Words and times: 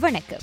வணக்கம். 0.00 0.40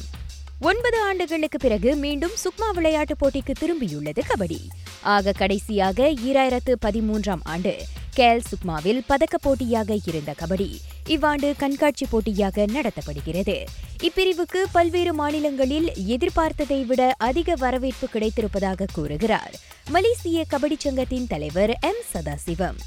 ஒன்பது 0.60 1.02
ஆண்டுகளுக்கு 1.02 1.58
பிறகு 1.58 1.96
மீண்டும் 1.96 2.32
சுக்மா 2.32 2.74
விளையாட்டுப் 2.74 3.26
போட்டிக்கு 3.26 3.52
திரும்பியுள்ளது 3.60 4.20
கபடி. 4.30 4.68
ஆக 5.02 5.32
கடைசியாக 5.32 6.10
ஈராயிரத்து 6.10 6.76
பதிமூன்றாம் 6.86 7.40
ஆண்டு 7.44 7.84
கேல் 8.18 8.42
சுக்மாவில் 8.50 9.02
பதக்கப் 9.08 9.42
போட்டியாக 9.42 9.98
இருந்த 10.06 10.36
கபடி 10.40 10.78
இவ்வாண்டு 11.08 11.54
கண்காட்சி 11.58 12.06
போட்டியாக 12.10 12.66
நடத்தப்படுகிறது. 12.66 13.66
இப்பிரிவுக்கு 14.04 14.64
பல்வேறு 14.72 15.14
மாநிலங்களில் 15.14 15.92
எதிர்பார்த்ததை 16.08 16.86
விட 16.86 17.16
அதிக 17.18 17.54
வரவேற்பு 17.56 18.10
கிடைத்திருப்பதாக 18.14 18.88
கூறுகிறார் 18.94 19.54
மலேசிய 19.90 20.46
கபடி 20.50 20.76
சங்கத்தின் 20.78 21.28
தலைவர் 21.28 21.78
எம் 21.82 22.04
சதாசிவம். 22.14 22.80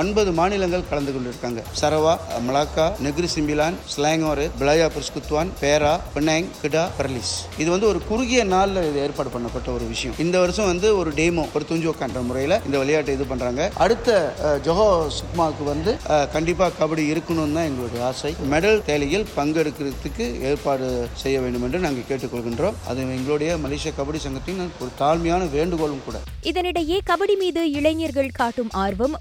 ஒன்பது 0.00 0.30
மாநிலங்கள் 0.38 0.86
கலந்து 0.88 1.12
கொண்டிருக்காங்க. 1.12 1.60
Sarawak 1.80 2.14
Malacca 2.46 2.86
Negeri 3.04 3.28
Sembilan 3.34 3.76
Selangor 3.92 4.44
பிளாயா 4.60 4.86
புஷ்குத்வான் 4.96 5.50
பேரா 5.62 5.92
பினாங் 6.14 6.48
கிடா 6.62 6.84
பர்லிஸ். 6.98 7.32
இது 7.62 7.68
வந்து 7.74 7.86
ஒரு 7.92 8.00
குறுகிய 8.08 8.42
நாளில் 8.52 8.80
இது 8.88 8.98
ஏற்பாடு 9.04 9.30
பண்ணப்பட்ட 9.36 9.68
ஒரு 9.76 9.86
விஷயம். 9.92 10.14
இந்த 10.24 10.36
வருஷம் 10.44 10.68
வந்து 10.72 10.88
ஒரு 11.00 11.12
டேமோ 11.18 11.44
ஒரு 11.56 11.64
துஞ்சோக்கான்ற 11.70 12.22
முறையில் 12.28 12.56
இந்த 12.66 12.76
விளையாட்டை 12.82 13.14
இது 13.18 13.26
பண்ணுறாங்க 13.32 13.68
அடுத்த 13.84 14.18
ஜொஹோ 14.66 14.88
சுக்மாவுக்கு 15.18 15.66
வந்து 15.72 15.94
கண்டிப்பாக 16.34 16.76
கபடி 16.80 17.04
இருக்கணும்னு 17.12 17.56
தான் 17.58 17.68
எங்களுடைய 17.70 18.02
ஆசை. 18.10 18.32
மெடல் 18.52 18.78
தேலையில் 18.90 19.26
பங்கெடுக்கிறதுக்கு 19.38 20.26
ஏற்பாடு 20.50 20.86
செய்ய 21.24 21.36
வேண்டும் 21.46 21.66
என்று 21.68 21.84
நாங்கள் 21.86 22.08
கேட்டுக்கொள்கின்றோம். 22.10 22.78
அது 22.90 23.08
எங்களுடைய 23.18 23.50
மலேசிய 23.64 23.92
கபடி 23.98 24.20
சங்கத்தின் 24.26 24.62
ஒரு 24.82 24.90
தாழ்மையான 25.02 25.42
வேண்டுகோளும் 25.56 26.04
கூட. 26.06 26.16
இதனிடையே 26.50 27.00
கபடி 27.10 27.34
மீது 27.42 27.62
இளைஞர்கள் 27.78 28.36
காட்டும் 28.40 28.70
ஆர்வம் 28.84 29.16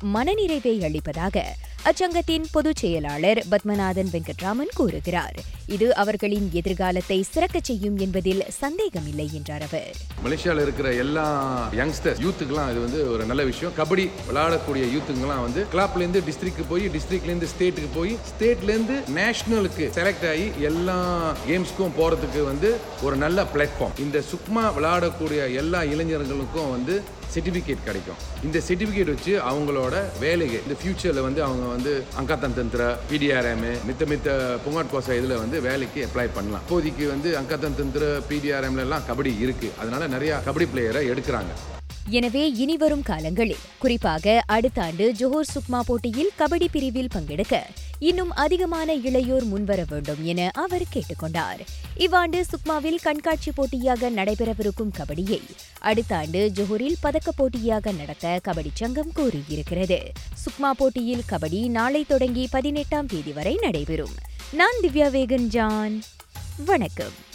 மனநிறைவை 0.49 0.83
அளிப்பதாக 0.87 1.41
அச்சங்கத்தின் 1.89 2.45
பொதுச் 2.51 2.79
செயலாளர் 2.81 3.39
பத்மநாதன் 3.51 4.09
வெங்கட்ராமன் 4.13 4.71
கூறுகிறார். 4.77 5.35
இது 5.75 5.87
அவர்களின் 5.95 6.47
எதிர்காலத்தை 6.59 7.17
சிறக்கச் 7.33 7.67
செய்யும் 7.69 7.97
என்பதில் 8.05 8.41
சந்தேகமில்லை 8.61 9.27
என்றார் 9.37 9.65
அவர். 9.67 9.93
மலேசியாவில் 10.23 10.63
இருக்கிற 10.65 10.93
எல்லா 11.03 11.25
யங்ஸ்டர் 11.79 12.17
யூத்துக்கெல்லாம் 12.25 12.71
இது 12.71 12.81
வந்து 12.85 13.11
ஒரு 13.11 13.25
நல்ல 13.25 13.43
விஷயம். 13.43 13.75
கபடி 13.77 14.05
விளையாடக்கூடிய 14.29 14.85
யூத்துங்கெல்லாம் 14.95 15.45
வந்து 15.45 15.63
கிளப்லேருந்து 15.75 16.23
டிஸ்ட்ரிக்ட் 16.29 16.65
போய் 16.71 16.87
டிஸ்ட்ரிக்ட்லேருந்து 16.95 17.51
ஸ்டேட்டுக்கு 17.53 17.91
போய் 17.99 18.13
ஸ்டேட்லேருந்து 18.31 18.97
நேஷனலுக்கு 19.19 19.87
செலக்ட் 19.99 20.27
ஆகி 20.31 20.49
எல்லா 20.71 20.97
கேம்ஸ்க்கும் 21.47 21.95
போகிறதுக்கு 21.99 22.43
வந்து 22.51 22.71
ஒரு 23.07 23.17
நல்ல 23.25 23.47
பிளாட்ஃபார்ம் 23.53 23.97
இந்த 24.07 24.23
சுக்மா 24.33 24.65
விளையாடக்கூடிய 24.79 25.53
எல்லா 25.63 25.81
இளைஞர்களுக்கும் 25.93 26.75
வந்து 26.77 26.97
சர்டிஃபிகேட் 27.33 27.87
கிடைக்கும். 27.87 28.19
இந்த 28.47 28.57
சர்டிஃபிகேட் 28.67 29.13
வச்சு 29.13 29.33
அவங்களோட 29.51 29.95
வேலைக்கு 30.25 30.59
இந்த 30.65 30.77
ஃபியூச்சரில் 30.81 31.25
வந்து 31.27 31.43
அவங்க 31.47 31.65
வந்து 31.75 31.93
அங்காத்தன் 32.21 32.57
தந்திர 32.59 32.91
பிடிஆர்எம் 33.11 33.65
மித்த 33.89 34.09
மித்த 34.13 34.37
புங்காட் 34.65 34.93
கோசா 34.93 35.17
இதில் 35.21 35.41
வந்து 35.43 35.59
வேலைக்கு 35.69 36.07
அப்ளை 36.09 36.27
பண்ணலாம். 36.37 36.63
இப்போதைக்கு 36.65 37.07
வந்து 37.15 37.31
அங்காத்தன் 37.41 37.79
தந்திர 37.81 38.05
பிடிஆர்எம்ல 38.31 38.85
எல்லாம் 38.87 39.07
கபடி 39.11 39.33
இருக்குது 39.47 39.75
அதனால 39.81 40.07
நிறையா 40.15 40.37
கபடி 40.47 40.67
பிளேயரை 40.73 41.03
எடுக்கிறாங்க. 41.13 41.53
எனவே 42.09 42.51
இனிவரும் 42.51 43.01
காலங்களில் 43.01 43.65
குறிப்பாக 43.77 44.43
அடுத்த 44.45 44.81
ஆண்டு 44.81 45.13
ஜோஹர் 45.19 45.51
சுக்மா 45.53 45.79
போட்டியில் 45.79 46.31
கபடி 46.39 46.67
பிரிவில் 46.71 47.09
பங்கெடுக்க 47.15 47.61
இன்னும் 47.99 48.31
அதிகமான 48.31 48.95
இளையோர் 48.95 49.43
முன்வர 49.43 49.83
வேண்டும் 49.89 50.23
என 50.23 50.49
அவர் 50.53 50.85
கேட்டுக்கொண்டார். 50.93 51.61
இவ்வாண்டு 51.95 52.45
சுக்மாவில் 52.51 52.99
கண்காட்சி 53.01 53.51
போட்டியாக 53.51 54.09
நடைபெறவிருக்கும் 54.09 54.93
கபடியை 54.97 55.41
அடுத்த 55.79 56.17
ஆண்டு 56.17 56.51
ஜோஹரில் 56.55 56.99
பதக்கப் 57.01 57.37
போட்டியாக 57.37 57.91
நடத்த 57.91 58.39
கபடி 58.47 58.69
சங்கம் 58.73 59.11
கூறியிருக்கிறது 59.15 59.99
சுக்மா 60.45 60.71
போட்டியில் 60.71 61.27
கபடி 61.29 61.67
நாளை 61.67 62.05
தொடங்கி 62.07 62.47
பதினெட்டாம் 62.51 63.05
தேதி 63.05 63.31
வரை 63.31 63.57
நடைபெறும். 63.61 64.15
நான் 64.51 64.79
திவ்யா 64.81 65.09
வேகன் 65.17 65.47
ஜான். 65.47 66.03
வணக்கம். 66.65 67.28